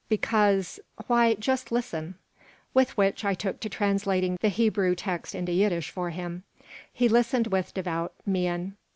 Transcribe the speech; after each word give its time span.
"Because 0.09 0.79
Why, 1.05 1.35
just 1.35 1.71
listen." 1.71 2.15
With 2.73 2.97
which 2.97 3.23
I 3.23 3.35
took 3.35 3.59
to 3.59 3.69
translating 3.69 4.35
the 4.41 4.49
Hebrew 4.49 4.95
text 4.95 5.35
into 5.35 5.51
Yiddish 5.51 5.91
for 5.91 6.09
him 6.09 6.41
He 6.91 7.07
listened 7.07 7.45
with 7.45 7.75
devout 7.75 8.15
mien. 8.25 8.77